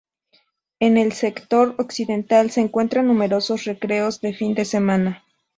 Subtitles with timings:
[0.79, 5.23] En el sector occidental se encuentran numerosos recreos de fin de semana.